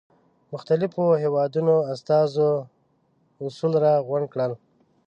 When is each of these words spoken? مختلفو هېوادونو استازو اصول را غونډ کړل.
مختلفو 0.53 1.05
هېوادونو 1.23 1.75
استازو 1.93 2.49
اصول 3.45 3.73
را 3.83 3.93
غونډ 4.07 4.25
کړل. 4.33 4.51